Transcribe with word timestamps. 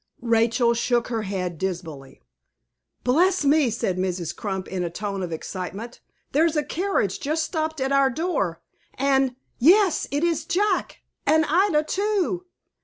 Rachel 0.23 0.73
shook 0.73 1.09
her 1.09 1.21
head 1.21 1.59
dismally. 1.59 2.23
"Bless 3.03 3.45
me!" 3.45 3.69
said 3.69 3.99
Mrs. 3.99 4.35
Crump, 4.35 4.67
in 4.67 4.83
a 4.83 4.89
tone 4.89 5.21
of 5.21 5.31
excitement; 5.31 5.99
"there's 6.31 6.55
a 6.55 6.63
carriage 6.65 7.19
just 7.19 7.43
stopped 7.43 7.79
at 7.79 7.91
our 7.91 8.09
door, 8.09 8.63
and 8.95 9.35
yes, 9.59 10.07
it 10.09 10.23
is 10.23 10.43
Jack, 10.43 11.01
and 11.27 11.45
Ida 11.47 11.83
too!" 11.83 12.47